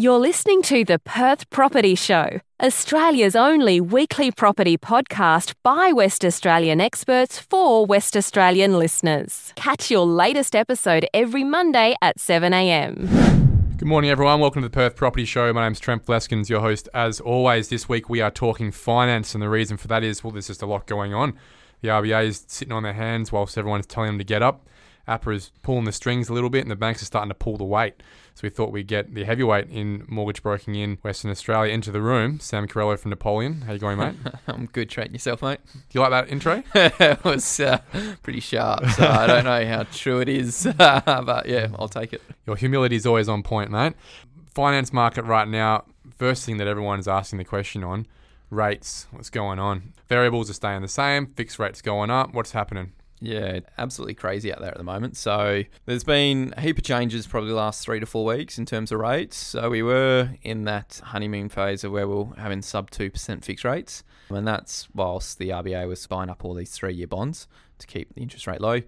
[0.00, 6.80] You're listening to the Perth Property Show, Australia's only weekly property podcast by West Australian
[6.80, 9.52] experts for West Australian listeners.
[9.56, 13.76] Catch your latest episode every Monday at 7am.
[13.76, 14.40] Good morning, everyone.
[14.40, 15.52] Welcome to the Perth Property Show.
[15.52, 16.88] My name's Trent Fleskens, your host.
[16.94, 20.30] As always, this week we are talking finance, and the reason for that is well,
[20.30, 21.34] there's just a lot going on.
[21.82, 24.66] The RBA is sitting on their hands whilst everyone's telling them to get up.
[25.08, 27.56] APRA is pulling the strings a little bit, and the banks are starting to pull
[27.56, 28.02] the weight.
[28.34, 32.00] So we thought we'd get the heavyweight in mortgage broking in Western Australia into the
[32.00, 32.40] room.
[32.40, 33.62] Sam Carrello from Napoleon.
[33.62, 34.14] How you going, mate?
[34.46, 34.88] I'm good.
[34.88, 35.60] Treating yourself, mate.
[35.74, 36.62] Do you like that intro?
[36.74, 37.78] it was uh,
[38.22, 42.22] pretty sharp, so I don't know how true it is, but yeah, I'll take it.
[42.46, 43.94] Your humility is always on point, mate.
[44.54, 45.84] Finance market right now.
[46.16, 48.06] First thing that everyone's asking the question on
[48.50, 49.06] rates.
[49.10, 49.92] What's going on?
[50.08, 51.26] Variables are staying the same.
[51.26, 52.34] Fixed rates going up.
[52.34, 52.92] What's happening?
[53.20, 55.16] Yeah, absolutely crazy out there at the moment.
[55.16, 58.64] So there's been a heap of changes probably the last three to four weeks in
[58.64, 59.36] terms of rates.
[59.36, 63.64] So we were in that honeymoon phase of where we we're having sub 2% fixed
[63.64, 64.02] rates.
[64.30, 67.46] And that's whilst the RBA was buying up all these three year bonds
[67.78, 68.80] to keep the interest rate low.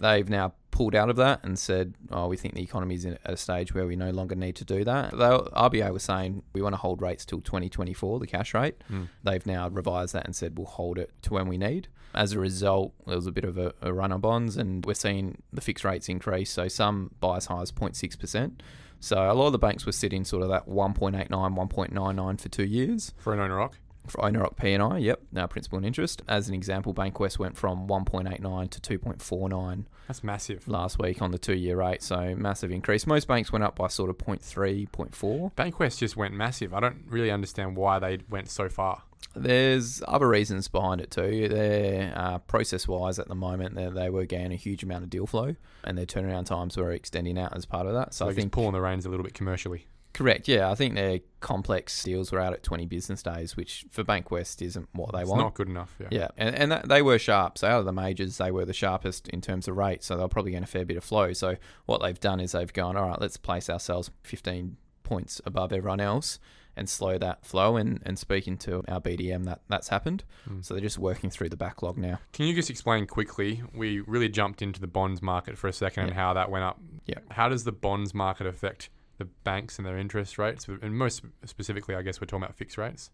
[0.00, 3.18] They've now pulled out of that and said, "Oh, we think the economy is at
[3.24, 6.62] a stage where we no longer need to do that." The RBA was saying we
[6.62, 8.76] want to hold rates till 2024, the cash rate.
[8.90, 9.08] Mm.
[9.24, 11.88] They've now revised that and said we'll hold it to when we need.
[12.14, 14.94] As a result, there was a bit of a, a run on bonds, and we're
[14.94, 16.50] seeing the fixed rates increase.
[16.50, 18.62] So some buy as high as 0.6 percent.
[19.00, 22.64] So a lot of the banks were sitting sort of that 1.89, 1.99 for two
[22.64, 23.74] years for an owner occ
[24.10, 26.22] for owner occ P&I, yep, now principal and interest.
[26.28, 29.84] As an example, Bankwest went from 1.89 to 2.49.
[30.06, 30.66] That's massive.
[30.68, 33.06] Last week on the two-year rate, so massive increase.
[33.06, 35.52] Most banks went up by sort of 0.3, 0.4.
[35.54, 36.72] Bankwest just went massive.
[36.74, 39.02] I don't really understand why they went so far.
[39.34, 41.48] There's other reasons behind it too.
[41.48, 45.54] They're uh, process-wise at the moment, they were getting a huge amount of deal flow,
[45.84, 48.14] and their turnaround times were extending out as part of that.
[48.14, 49.86] So, so I think pulling the reins a little bit commercially.
[50.12, 50.48] Correct.
[50.48, 54.60] Yeah, I think their complex deals were out at 20 business days, which for Bankwest
[54.62, 55.42] isn't what they it's want.
[55.42, 55.94] Not good enough.
[56.00, 56.08] Yeah.
[56.10, 57.58] Yeah, and and that, they were sharp.
[57.58, 60.02] So out of the majors, they were the sharpest in terms of rate.
[60.02, 61.32] So they're probably getting a fair bit of flow.
[61.32, 61.56] So
[61.86, 66.00] what they've done is they've gone, all right, let's place ourselves 15 points above everyone
[66.00, 66.38] else
[66.76, 67.76] and slow that flow.
[67.76, 70.24] And, and speaking to our BDM, that that's happened.
[70.48, 70.64] Mm.
[70.64, 72.20] So they're just working through the backlog now.
[72.32, 73.62] Can you just explain quickly?
[73.74, 76.08] We really jumped into the bonds market for a second yeah.
[76.08, 76.80] and how that went up.
[77.06, 77.18] Yeah.
[77.30, 81.94] How does the bonds market affect the banks and their interest rates, and most specifically,
[81.94, 83.10] I guess we're talking about fixed rates.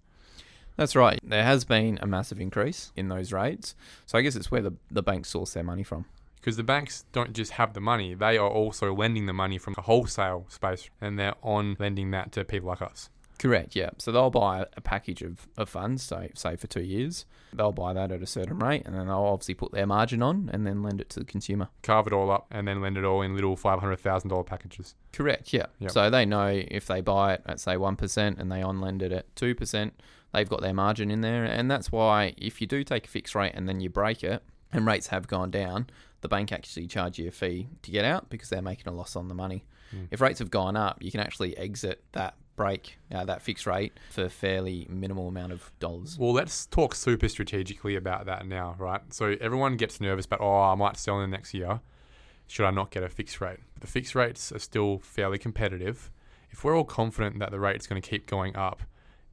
[0.77, 1.21] That's right.
[1.23, 3.75] There has been a massive increase in those rates.
[4.07, 6.07] So I guess it's where the, the banks source their money from.
[6.37, 9.75] Because the banks don't just have the money, they are also lending the money from
[9.75, 13.09] the wholesale space and they're on lending that to people like us.
[13.39, 13.91] Correct, yeah.
[13.99, 17.27] So they'll buy a package of, of funds, say, say for two years.
[17.53, 20.51] They'll buy that at a certain rate and then they'll obviously put their margin on
[20.53, 21.69] and then lend it to the consumer.
[21.83, 24.95] Carve it all up and then lend it all in little $500,000 packages.
[25.13, 25.67] Correct, yeah.
[25.79, 25.91] Yep.
[25.91, 29.13] So they know if they buy it at, say, 1% and they on lend it
[29.13, 29.91] at 2%,
[30.33, 31.45] they've got their margin in there.
[31.45, 34.43] And that's why if you do take a fixed rate and then you break it
[34.73, 35.89] and rates have gone down,
[36.21, 39.15] the bank actually charge you a fee to get out because they're making a loss
[39.15, 39.65] on the money.
[39.95, 40.09] Mm.
[40.11, 43.93] If rates have gone up, you can actually exit that break uh, that fixed rate
[44.11, 46.19] for a fairly minimal amount of dollars.
[46.19, 49.01] Well, let's talk super strategically about that now, right?
[49.13, 51.81] So everyone gets nervous about, oh, I might sell in the next year.
[52.47, 53.61] Should I not get a fixed rate?
[53.81, 56.11] The fixed rates are still fairly competitive.
[56.51, 58.83] If we're all confident that the rate's going to keep going up,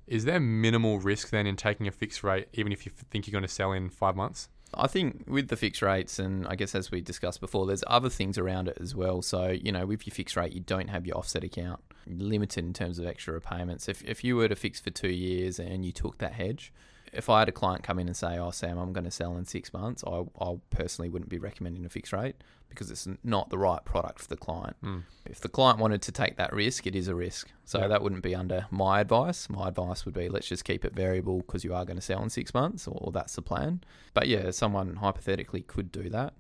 [0.08, 3.32] is there minimal risk then in taking a fixed rate, even if you think you're
[3.32, 4.50] going to sell in five months?
[4.74, 8.10] I think with the fixed rates, and I guess as we discussed before, there's other
[8.10, 9.22] things around it as well.
[9.22, 12.74] So, you know, with your fixed rate, you don't have your offset account limited in
[12.74, 13.90] terms of extra repayments.
[13.90, 16.72] If, if you were to fix for two years and you took that hedge,
[17.14, 19.38] if I had a client come in and say, "Oh, Sam, I'm going to sell
[19.38, 22.36] in six months," I, I personally wouldn't be recommending a fixed rate
[22.70, 24.78] because it's not the right product for the client.
[24.82, 25.04] Mm.
[25.26, 27.52] If the client wanted to take that risk, it is a risk.
[27.66, 29.50] So that wouldn't be under my advice.
[29.50, 32.24] My advice would be let's just keep it variable because you are going to sell
[32.24, 33.82] in six months, or, or that's the plan.
[34.14, 36.34] But yeah, someone hypothetically could do that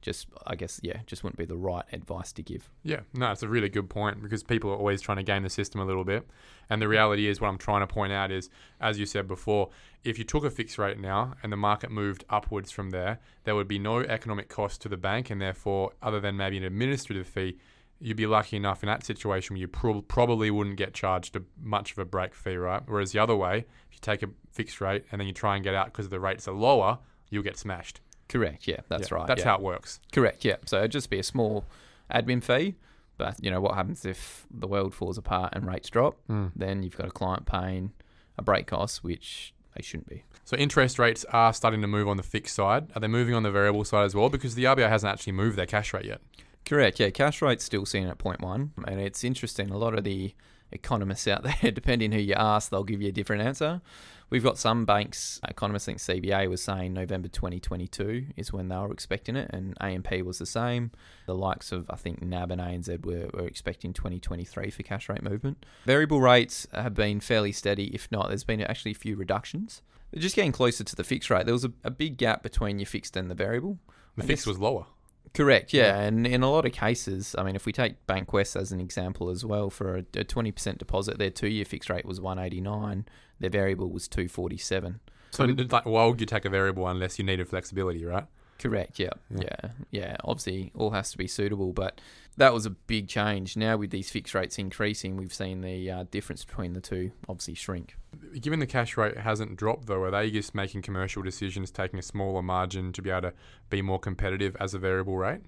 [0.00, 2.70] just I guess yeah, just wouldn't be the right advice to give.
[2.82, 5.50] Yeah, no, it's a really good point because people are always trying to game the
[5.50, 6.28] system a little bit.
[6.70, 8.50] And the reality is what I'm trying to point out is
[8.80, 9.70] as you said before,
[10.04, 13.54] if you took a fixed rate now and the market moved upwards from there, there
[13.54, 17.26] would be no economic cost to the bank and therefore other than maybe an administrative
[17.26, 17.58] fee,
[18.00, 21.42] you'd be lucky enough in that situation where you pro- probably wouldn't get charged a,
[21.60, 22.82] much of a break fee, right?
[22.86, 25.64] Whereas the other way, if you take a fixed rate and then you try and
[25.64, 26.98] get out because the rates are lower,
[27.30, 28.00] you'll get smashed.
[28.28, 28.66] Correct.
[28.66, 29.26] Yeah, that's yeah, right.
[29.26, 29.46] That's yeah.
[29.46, 30.00] how it works.
[30.12, 30.44] Correct.
[30.44, 30.56] Yeah.
[30.66, 31.64] So it'd just be a small
[32.12, 32.76] admin fee.
[33.16, 36.16] But you know what happens if the world falls apart and rates drop?
[36.30, 36.52] Mm.
[36.54, 37.92] Then you've got a client paying
[38.38, 40.22] a break cost, which they shouldn't be.
[40.44, 42.86] So interest rates are starting to move on the fixed side.
[42.94, 44.28] Are they moving on the variable side as well?
[44.28, 46.20] Because the RBA hasn't actually moved their cash rate yet.
[46.64, 47.00] Correct.
[47.00, 49.70] Yeah, cash rate's still seen at 0.1, and it's interesting.
[49.70, 50.34] A lot of the
[50.70, 53.80] economists out there, depending who you ask, they'll give you a different answer.
[54.30, 58.92] We've got some banks, economists think CBA was saying November 2022 is when they were
[58.92, 60.90] expecting it, and AMP was the same.
[61.26, 65.22] The likes of, I think, NAB and ANZ were, were expecting 2023 for cash rate
[65.22, 65.64] movement.
[65.86, 69.82] Variable rates have been fairly steady, if not, there's been actually a few reductions.
[70.12, 71.46] They're just getting closer to the fixed rate.
[71.46, 73.78] There was a, a big gap between your fixed and the variable.
[74.16, 74.86] The I fix guess- was lower.
[75.34, 75.98] Correct, yeah.
[75.98, 76.00] Yeah.
[76.00, 79.30] And in a lot of cases, I mean, if we take Bankwest as an example
[79.30, 83.06] as well, for a, a 20% deposit, their two year fixed rate was 189,
[83.40, 85.00] their variable was 247.
[85.30, 88.24] So, like, why would you take a variable unless you needed flexibility, right?
[88.58, 89.10] Correct, yeah.
[89.30, 89.42] Yeah.
[89.42, 90.16] Yeah, yeah.
[90.24, 92.00] Obviously, all has to be suitable, but
[92.36, 93.56] that was a big change.
[93.56, 97.54] Now, with these fixed rates increasing, we've seen the uh, difference between the two obviously
[97.54, 97.96] shrink.
[98.40, 102.02] Given the cash rate hasn't dropped, though, are they just making commercial decisions, taking a
[102.02, 103.32] smaller margin to be able to
[103.70, 105.40] be more competitive as a variable rate?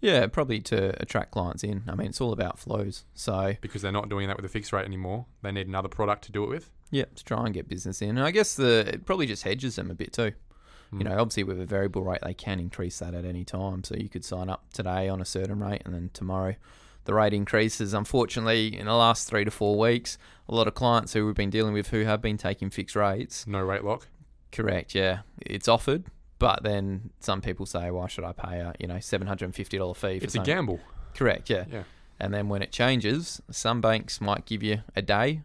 [0.00, 1.82] Yeah, probably to attract clients in.
[1.88, 3.04] I mean, it's all about flows.
[3.14, 5.26] So, Because they're not doing that with a fixed rate anymore.
[5.42, 6.70] They need another product to do it with.
[6.90, 8.10] yeah, to try and get business in.
[8.10, 10.32] And I guess the it probably just hedges them a bit too.
[10.90, 11.04] You Mm.
[11.04, 13.84] know, obviously with a variable rate, they can increase that at any time.
[13.84, 16.54] So you could sign up today on a certain rate, and then tomorrow
[17.08, 17.94] the rate increases.
[17.94, 21.48] Unfortunately, in the last three to four weeks, a lot of clients who we've been
[21.50, 23.46] dealing with who have been taking fixed rates.
[23.46, 24.06] no rate lock.
[24.52, 26.04] Correct, yeah, it's offered,
[26.38, 29.54] but then some people say, "Why should I pay a you know seven hundred and
[29.54, 30.80] fifty dollar fee?" For It's a gamble.
[31.14, 31.64] Correct, yeah.
[31.72, 31.82] Yeah.
[32.20, 35.42] And then when it changes, some banks might give you a day,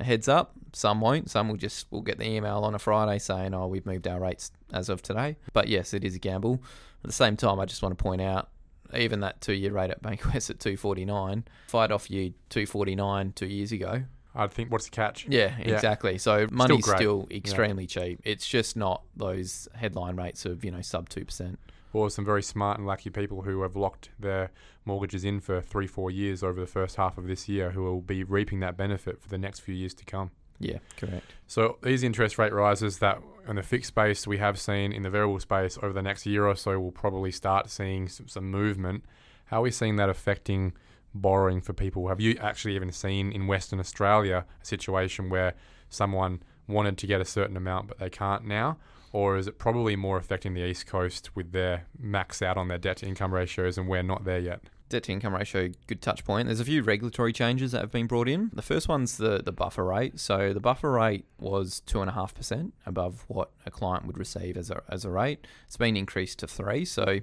[0.00, 0.52] a heads up.
[0.72, 1.30] Some won't.
[1.30, 4.20] Some will just will get the email on a Friday saying, "Oh, we've moved our
[4.20, 6.62] rates as of today." But yes, it is a gamble.
[7.04, 8.48] At the same time, I just want to point out,
[8.94, 12.94] even that two-year rate at Bankwest at two forty nine, if I'd you two forty
[12.94, 14.02] nine two years ago,
[14.34, 15.26] I'd think, what's the catch?
[15.28, 15.74] yeah, Yeah.
[15.74, 16.18] exactly.
[16.18, 16.98] So money's great.
[16.98, 18.20] still extremely cheap.
[18.24, 21.58] It's just not those headline rates of you know sub two percent.
[21.92, 24.50] Or some very smart and lucky people who have locked their
[24.84, 28.02] mortgages in for three, four years over the first half of this year who will
[28.02, 30.30] be reaping that benefit for the next few years to come.
[30.58, 31.24] Yeah, correct.
[31.46, 35.10] So these interest rate rises that in the fixed space we have seen in the
[35.10, 39.04] variable space over the next year or so, we'll probably start seeing some, some movement.
[39.46, 40.72] How are we seeing that affecting
[41.14, 42.08] borrowing for people?
[42.08, 45.54] Have you actually even seen in Western Australia a situation where
[45.88, 48.78] someone wanted to get a certain amount but they can't now?
[49.12, 52.78] Or is it probably more affecting the East Coast with their max out on their
[52.78, 54.60] debt to income ratios and we're not there yet?
[54.88, 56.46] Debt to income ratio, good touch point.
[56.46, 58.50] There's a few regulatory changes that have been brought in.
[58.52, 60.20] The first one's the, the buffer rate.
[60.20, 65.04] So the buffer rate was 2.5% above what a client would receive as a, as
[65.04, 65.46] a rate.
[65.66, 67.20] It's been increased to 3 So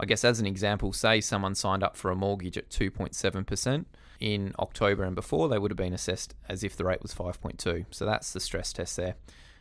[0.00, 3.84] I guess as an example, say someone signed up for a mortgage at 2.7%
[4.20, 7.86] in October and before, they would have been assessed as if the rate was 5.2.
[7.90, 9.14] So that's the stress test there.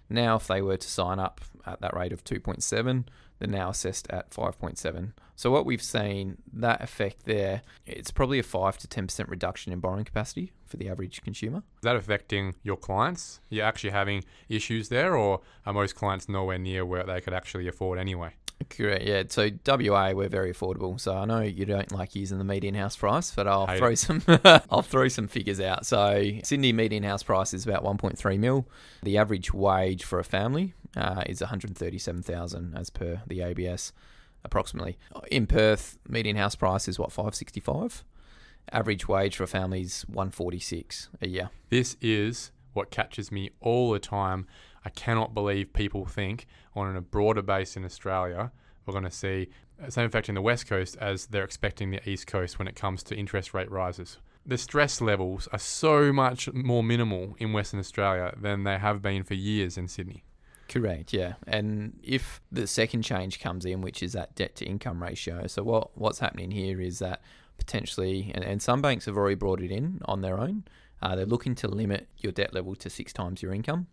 [0.09, 3.05] Now, if they were to sign up at that rate of 2.7,
[3.39, 5.11] they're now assessed at 5.7.
[5.35, 9.79] So what we've seen that effect there, it's probably a 5 to 10% reduction in
[9.79, 11.59] borrowing capacity for the average consumer.
[11.59, 13.39] Is that affecting your clients?
[13.49, 17.67] You're actually having issues there, or are most clients nowhere near where they could actually
[17.67, 18.33] afford anyway?
[18.69, 19.03] Correct.
[19.03, 19.23] Yeah.
[19.29, 20.99] So WA, we're very affordable.
[20.99, 23.95] So I know you don't like using the median house price, but I'll Hate throw
[23.95, 24.23] some
[24.71, 25.85] I'll throw some figures out.
[25.85, 28.67] So Sydney median house price is about 1.3 mil.
[29.03, 33.93] The average wage for a family uh, is 137,000 as per the ABS,
[34.43, 34.97] approximately.
[35.31, 38.03] In Perth, median house price is what 565.
[38.71, 41.49] Average wage for a family is 146 a year.
[41.69, 44.45] This is what catches me all the time.
[44.83, 48.51] I cannot believe people think on a broader base in Australia,
[48.85, 49.49] we're going to see
[49.79, 52.75] the same effect in the West Coast as they're expecting the East Coast when it
[52.75, 54.17] comes to interest rate rises.
[54.45, 59.23] The stress levels are so much more minimal in Western Australia than they have been
[59.23, 60.23] for years in Sydney.
[60.69, 61.33] Correct, yeah.
[61.45, 65.63] And if the second change comes in, which is that debt to income ratio, so
[65.63, 67.21] what what's happening here is that
[67.57, 70.63] potentially, and, and some banks have already brought it in on their own,
[71.01, 73.87] uh, they're looking to limit your debt level to six times your income.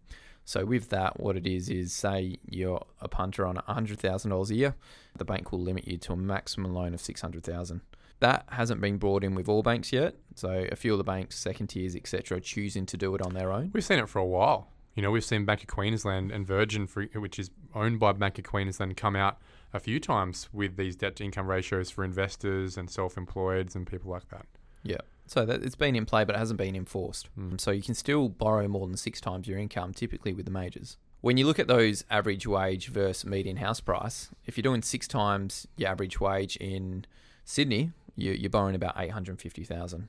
[0.45, 4.51] So with that, what it is is say you're a punter on hundred thousand dollars
[4.51, 4.75] a year,
[5.17, 7.81] the bank will limit you to a maximum loan of six hundred thousand.
[8.21, 10.17] That hasn't been brought in with all banks yet.
[10.35, 13.53] So a few of the banks, second tiers, etc., choosing to do it on their
[13.53, 13.71] own.
[13.73, 14.69] We've seen it for a while.
[14.95, 18.39] You know, we've seen Bank of Queensland and Virgin, for, which is owned by Bank
[18.39, 19.39] of Queensland, come out
[19.73, 23.87] a few times with these debt to income ratios for investors and self employeds and
[23.87, 24.47] people like that.
[24.85, 24.99] Yeah.
[25.27, 27.29] So that it's been in play, but it hasn't been enforced.
[27.39, 27.61] Mm.
[27.61, 30.99] So you can still borrow more than six times your income, typically with the majors.
[31.23, 35.09] When you look at those average wage versus median house price, if you're doing six
[35.09, 37.07] times your average wage in
[37.47, 40.09] Sydney, you, you're borrowing about eight hundred fifty thousand.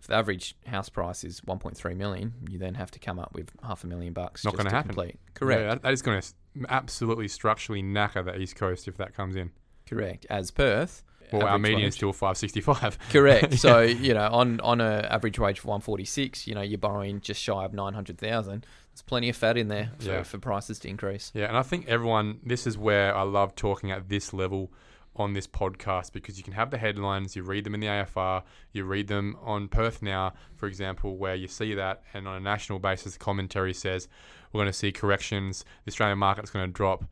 [0.00, 3.18] If the average house price is one point three million, you then have to come
[3.18, 4.44] up with half a million bucks.
[4.44, 4.88] Not gonna happen.
[4.94, 5.18] Complete.
[5.34, 5.60] Correct.
[5.62, 6.32] Yeah, that, is going to
[6.68, 9.50] absolutely structurally knacker the East Coast if that comes in.
[9.86, 10.26] Correct.
[10.30, 11.02] As Perth,
[11.32, 12.98] Well, our median is still 565.
[13.10, 13.52] Correct.
[13.52, 13.56] Yeah.
[13.58, 16.78] So you know, on on a average wage of one forty six, you know, you're
[16.78, 18.64] borrowing just shy of nine hundred thousand.
[18.92, 20.22] There's plenty of fat in there for, Yeah.
[20.22, 21.30] for prices to increase.
[21.34, 24.72] Yeah, and I think everyone, this is where I love talking at this level
[25.20, 28.42] on this podcast because you can have the headlines, you read them in the AFR,
[28.72, 32.40] you read them on Perth Now, for example, where you see that, and on a
[32.40, 34.08] national basis, the commentary says
[34.52, 37.04] we're going to see corrections, the Australian market's going to drop.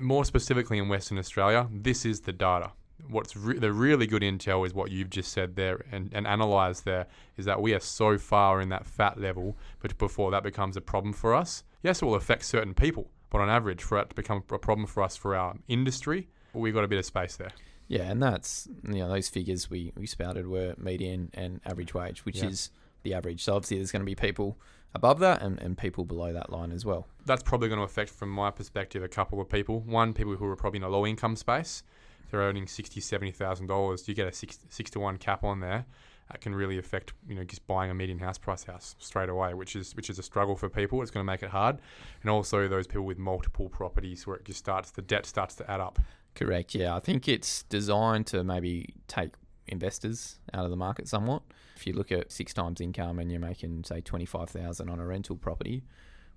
[0.00, 2.72] More specifically in Western Australia, this is the data.
[3.08, 6.84] What's re- the really good intel is what you've just said there and, and analysed
[6.84, 10.76] there is that we are so far in that fat level, but before that becomes
[10.76, 11.64] a problem for us.
[11.82, 14.86] Yes, it will affect certain people, but on average, for it to become a problem
[14.86, 16.28] for us for our industry,
[16.60, 17.52] we've got a bit of space there.
[17.88, 22.24] Yeah, and that's you know those figures we, we spouted were median and average wage,
[22.24, 22.48] which Yeah.
[22.48, 22.70] is
[23.02, 23.42] the average.
[23.44, 24.56] So obviously there's going to be people
[24.94, 27.06] above that and, and people below that line as well.
[27.26, 29.80] That's probably going to affect, from my perspective, a couple of people.
[29.80, 31.82] One, people who are probably in a low income space.
[32.24, 35.44] If they're earning sixty, seventy thousand dollars, you get a six, six to one cap
[35.44, 35.84] on there.
[36.32, 39.52] That can really affect, you know, just buying a median house price house straight away,
[39.52, 41.02] which is which is a struggle for people.
[41.02, 41.78] It's going to make it hard,
[42.22, 45.70] and also those people with multiple properties where it just starts the debt starts to
[45.70, 45.98] add up.
[46.34, 46.74] Correct.
[46.74, 49.34] Yeah, I think it's designed to maybe take
[49.68, 51.42] investors out of the market somewhat.
[51.76, 54.98] If you look at six times income and you're making say twenty five thousand on
[55.00, 55.84] a rental property,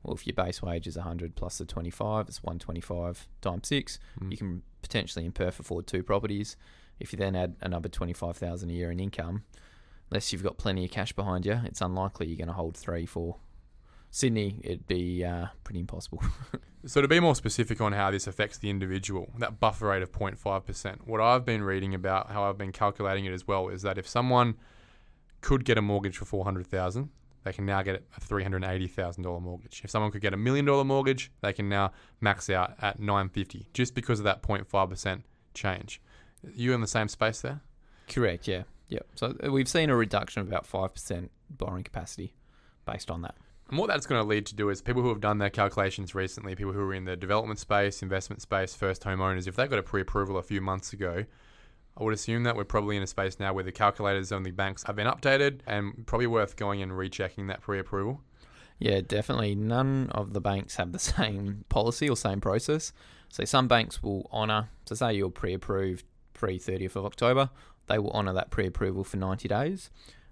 [0.03, 3.29] well, if your base wage is hundred plus the twenty five, it's one twenty five
[3.39, 3.97] times six.
[4.21, 4.31] Mm.
[4.31, 6.57] You can potentially in Perth afford two properties.
[6.99, 9.43] If you then add another twenty five thousand a year in income,
[10.09, 13.05] unless you've got plenty of cash behind you, it's unlikely you're going to hold three,
[13.05, 13.37] four.
[14.11, 16.23] Sydney, it'd be uh, pretty impossible.
[16.87, 20.11] So to be more specific on how this affects the individual, that buffer rate of
[20.11, 23.97] 0.5%, what I've been reading about, how I've been calculating it as well, is that
[23.97, 24.53] if someone
[25.41, 27.09] could get a mortgage for 400,000,
[27.43, 29.81] they can now get a $380,000 mortgage.
[29.83, 33.67] If someone could get a million dollar mortgage, they can now max out at 950
[33.73, 35.23] just because of that 0.5%
[35.55, 36.01] change.
[36.53, 37.61] You in the same space there?
[38.07, 38.47] Correct.
[38.47, 38.63] Yeah.
[38.87, 38.99] Yeah.
[39.15, 42.33] So uh, we've seen a reduction of about five percent borrowing capacity
[42.85, 43.35] based on that.
[43.69, 46.13] And what that's going to lead to do is people who have done their calculations
[46.13, 49.79] recently, people who are in the development space, investment space, first homeowners, if they got
[49.79, 51.25] a pre approval a few months ago,
[51.97, 54.51] I would assume that we're probably in a space now where the calculators on the
[54.51, 58.21] banks have been updated and probably worth going and rechecking that pre approval.
[58.77, 59.55] Yeah, definitely.
[59.55, 62.93] None of the banks have the same policy or same process.
[63.29, 64.69] So some banks will honour.
[64.85, 67.49] So say you're pre-approved pre 30th of October,
[67.87, 69.89] they will honour that pre-approval for 90 days.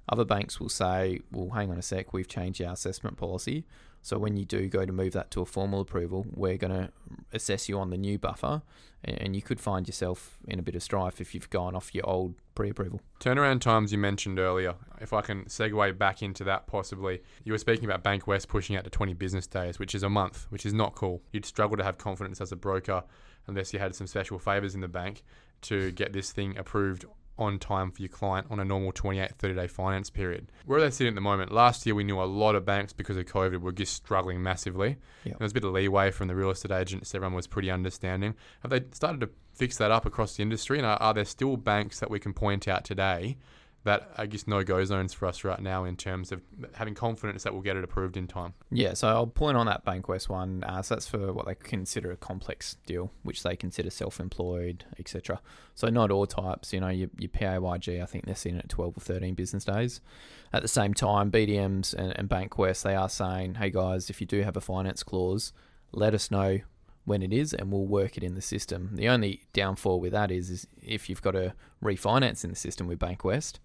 [0.09, 3.65] Other banks will say, "Well, hang on a sec, we've changed our assessment policy.
[4.01, 6.91] So when you do go to move that to a formal approval, we're going to
[7.31, 8.61] assess you on the new buffer,
[9.01, 12.05] and, you could find yourself in a bit of strife if you've gone off your
[12.05, 17.21] old pre-approval." Turnaround times you mentioned earlier, if I can segue back into that possibly,
[17.45, 20.47] you were speaking about Bankwest pushing out to 20 business days, which is a month,
[20.49, 21.21] which is not cool.
[21.31, 23.05] You'd struggle to have confidence as a broker
[23.47, 25.23] unless you had some special favours in the bank
[25.61, 27.05] to get this thing approved
[27.43, 30.51] on time for your client on a normal 28, 30 day finance period.
[30.65, 31.51] Where are they sitting at the moment?
[31.51, 34.97] Last year, we knew a lot of banks because of COVID were just struggling massively.
[35.25, 35.37] Yep.
[35.37, 37.13] There was a bit of leeway from the real estate agents.
[37.13, 38.35] Everyone was pretty understanding.
[38.61, 40.77] Have they started to fix that up across the industry?
[40.77, 43.37] And are, are there still banks that we can point out today
[43.83, 46.41] that I guess no go zones for us right now in terms of
[46.75, 48.53] having confidence that we'll get it approved in time?
[48.71, 50.63] Yeah, so I'll point on that Bankwest one.
[50.63, 55.41] Uh, so that's for what they consider a complex deal, which they consider self-employed, etc.
[55.75, 56.71] So not all types.
[56.71, 59.99] You know, your, your PAYG, I think they're sitting at 12 or 13 business days.
[60.53, 64.27] At the same time, BDMs and, and Bankwest, they are saying, hey guys, if you
[64.27, 65.51] do have a finance clause,
[65.91, 66.59] let us know
[67.05, 68.91] when it is and we'll work it in the system.
[68.93, 72.87] The only downfall with that is, is if you've got a refinance in the system
[72.87, 73.59] with Bankwest,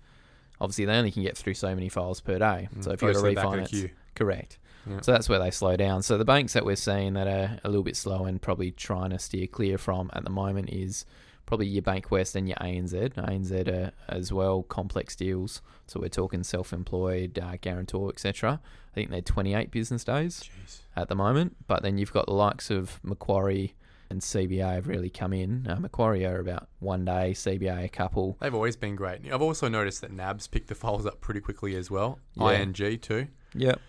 [0.60, 2.68] obviously they only can get through so many files per day.
[2.80, 4.58] So if you've got Throw a back in a refinance, correct.
[4.88, 5.00] Yeah.
[5.02, 6.02] So that's where they slow down.
[6.02, 9.10] So the banks that we're seeing that are a little bit slow and probably trying
[9.10, 11.04] to steer clear from at the moment is
[11.46, 13.14] probably your Bankwest and your ANZ.
[13.14, 15.62] ANZ are as well complex deals.
[15.86, 18.60] So we're talking self-employed, uh, guarantor, etc.
[18.92, 20.80] I think they're 28 business days Jeez.
[20.96, 21.56] at the moment.
[21.66, 23.74] But then you've got the likes of Macquarie
[24.10, 25.66] and CBA have really come in.
[25.68, 28.36] Uh, Macquarie are about one day, CBA a couple.
[28.40, 29.20] They've always been great.
[29.32, 32.18] I've also noticed that NABs pick the files up pretty quickly as well.
[32.34, 32.50] Yeah.
[32.52, 33.28] ING too.
[33.54, 33.80] Yep.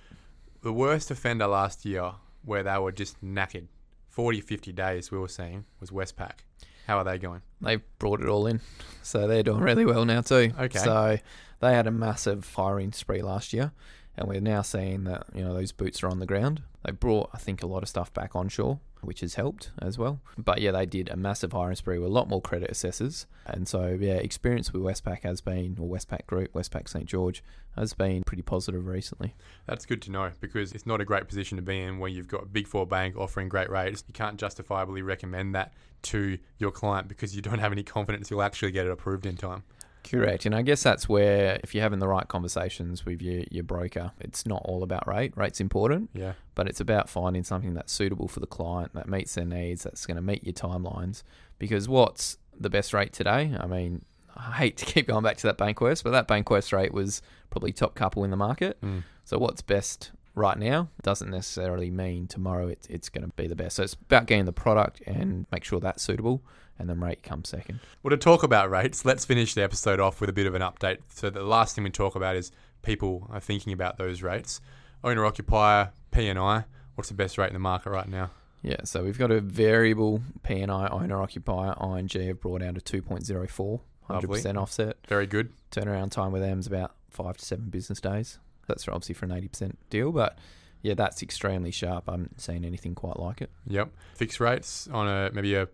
[0.61, 2.11] The worst offender last year
[2.43, 3.67] where they were just knackered,
[4.09, 6.39] 40, 50 days we were seeing, was Westpac.
[6.87, 7.41] How are they going?
[7.61, 8.61] they've brought it all in.
[9.03, 10.51] So they're doing really well now too.
[10.59, 10.79] Okay.
[10.79, 11.17] So
[11.59, 13.71] they had a massive hiring spree last year.
[14.19, 16.61] And we're now seeing that you know those boots are on the ground.
[16.83, 20.19] They brought, I think, a lot of stuff back onshore, which has helped as well.
[20.37, 23.67] But yeah, they did a massive hiring spree with a lot more credit assessors, and
[23.67, 27.41] so yeah, experience with Westpac has been, or Westpac Group, Westpac St George
[27.77, 29.35] has been pretty positive recently.
[29.65, 32.27] That's good to know because it's not a great position to be in when you've
[32.27, 34.03] got a big four bank offering great rates.
[34.05, 38.41] You can't justifiably recommend that to your client because you don't have any confidence you'll
[38.41, 39.63] actually get it approved in time.
[40.03, 40.45] Correct.
[40.45, 44.11] And I guess that's where, if you're having the right conversations with your, your broker,
[44.19, 45.33] it's not all about rate.
[45.35, 46.33] Rate's important, Yeah.
[46.55, 50.05] but it's about finding something that's suitable for the client, that meets their needs, that's
[50.05, 51.23] going to meet your timelines.
[51.59, 53.55] Because what's the best rate today?
[53.59, 54.03] I mean,
[54.35, 57.71] I hate to keep going back to that Bankwest, but that Bankwest rate was probably
[57.71, 58.79] top couple in the market.
[58.81, 59.03] Mm.
[59.25, 63.55] So what's best right now doesn't necessarily mean tomorrow it, it's going to be the
[63.55, 63.75] best.
[63.75, 66.41] So it's about getting the product and make sure that's suitable,
[66.79, 67.79] and then rate comes second.
[68.01, 70.61] Well, to talk about rates, let's finish the episode off with a bit of an
[70.61, 70.99] update.
[71.09, 74.61] So the last thing we talk about is people are thinking about those rates.
[75.03, 76.63] Owner occupier, P&I,
[76.95, 78.31] what's the best rate in the market right now?
[78.61, 83.79] Yeah, so we've got a variable P&I owner occupier ING have brought down to 2.04,
[84.09, 84.97] 100% offset.
[85.07, 85.51] Very good.
[85.71, 88.39] Turnaround time with them is about five to seven business days.
[88.67, 90.37] That's for obviously for an 80% deal, but
[90.81, 92.07] yeah, that's extremely sharp.
[92.07, 93.49] I haven't seen anything quite like it.
[93.67, 93.89] Yep.
[94.15, 95.67] Fixed rates on a maybe a,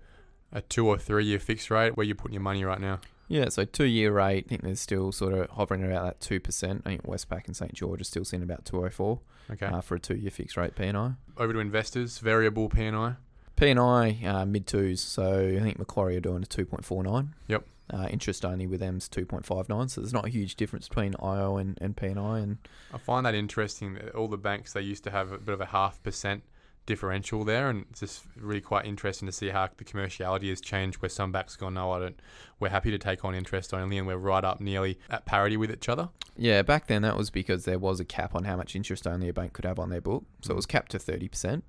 [0.55, 1.95] a two or three year fixed rate.
[1.95, 2.99] Where you're putting your money right now?
[3.27, 6.81] Yeah, so two year rate, I think there's still sort of hovering about that 2%.
[6.85, 7.73] I think Westpac and St.
[7.73, 9.19] George are still seeing about 204
[9.51, 9.65] Okay.
[9.67, 11.11] uh, for a two year fixed rate P&I.
[11.37, 13.13] Over to investors, variable P&I.
[13.55, 17.29] P&I uh, mid twos, so I think Macquarie are doing a 2.49.
[17.47, 17.65] Yep.
[17.93, 21.77] Uh, interest only with them's 2.59, so there's not a huge difference between IO and,
[21.81, 22.39] and P&I.
[22.39, 22.57] And
[22.93, 23.93] I find that interesting.
[23.95, 26.43] That all the banks they used to have a bit of a half percent
[26.85, 31.01] differential there, and it's just really quite interesting to see how the commerciality has changed.
[31.01, 32.19] Where some banks gone, no, I don't.
[32.59, 35.71] We're happy to take on interest only, and we're right up nearly at parity with
[35.71, 36.09] each other.
[36.37, 39.29] yeah, back then that was because there was a cap on how much interest only
[39.29, 41.61] a bank could have on their book, so it was capped to 30%.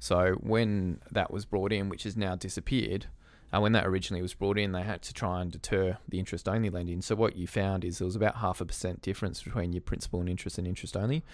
[0.00, 3.06] So when that was brought in, which has now disappeared,
[3.52, 6.48] uh, when that originally was brought in, they had to try and deter the interest
[6.48, 7.00] only lending.
[7.00, 10.20] So what you found is there was about half a percent difference between your principal
[10.20, 11.24] and interest and interest only.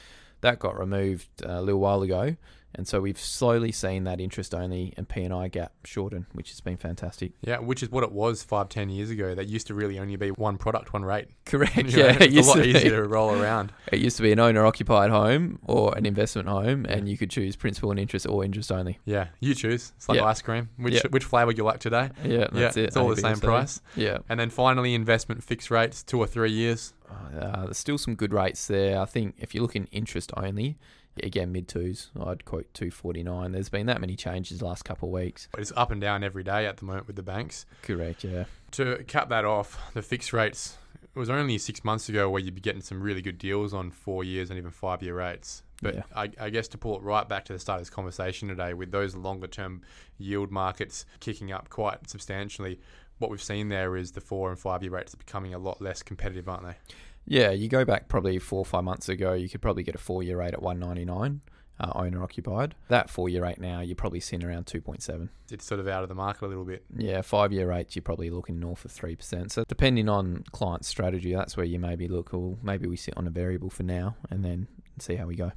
[0.41, 2.37] That got removed uh, a little while ago,
[2.75, 6.51] and so we've slowly seen that interest only and P and I gap shorten, which
[6.51, 7.33] has been fantastic.
[7.43, 9.35] Yeah, which is what it was five, ten years ago.
[9.35, 11.29] That used to really only be one product, one rate.
[11.47, 11.77] Correct.
[11.95, 12.71] You know, yeah, it used a lot to be.
[12.71, 13.73] easier to roll around.
[13.93, 17.31] It used to be an owner occupied home or an investment home, and you could
[17.31, 18.99] choose principal and interest or interest only.
[19.05, 19.93] Yeah, you choose.
[19.97, 20.25] It's like Yeah.
[20.25, 20.69] ice cream.
[20.79, 21.03] Which Yeah.
[21.11, 22.11] which flavour you like today?
[22.25, 22.87] Yeah, that's yeah, it.
[22.87, 23.81] it's all the same price.
[23.95, 24.19] Yeah.
[24.29, 26.93] And then finally, investment fixed rates, two or three years.
[27.39, 29.01] Uh, there's still some good rates there.
[29.01, 30.77] I think if you look in interest only,
[31.23, 33.53] again, mid twos, I'd quote 249.
[33.53, 35.49] There's been that many changes the last couple of weeks.
[35.57, 37.67] It's up and down every day at the moment with the banks.
[37.83, 38.45] Correct, yeah.
[38.73, 40.77] To cap that off, the fixed rates.
[41.03, 43.93] It was only six months ago where you'd be getting some really good deals on
[43.93, 45.63] four years and even five year rates.
[45.81, 46.03] But Yeah.
[46.15, 48.75] I, I guess to pull it right back to the start of this conversation today,
[48.75, 49.83] with those longer term
[50.19, 52.81] yield markets kicking up quite substantially,
[53.19, 55.81] what we've seen there is the four and five year rates are becoming a lot
[55.81, 56.75] less competitive, aren't they?
[57.27, 59.99] Yeah, you go back probably four or five months ago, you could probably get a
[59.99, 61.41] four year rate at 199,
[61.81, 62.75] uh, owner occupied.
[62.89, 65.29] That four year rate now, you're probably seeing around 2.7.
[65.51, 66.85] It's sort of out of the market a little bit.
[66.97, 69.51] Yeah, five year rates, you're probably looking north of 3%.
[69.51, 73.27] So, depending on client strategy, that's where you maybe look, well, maybe we sit on
[73.27, 75.53] a variable for now and then see how we go.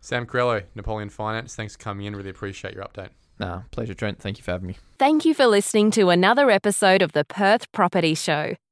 [0.00, 2.16] Sam Carrello, Napoleon Finance, thanks for coming in.
[2.16, 3.10] Really appreciate your update.
[3.38, 4.20] Nah, pleasure, Trent.
[4.20, 4.76] Thank you for having me.
[4.98, 8.56] Thank you for listening to another episode of the Perth Property Show.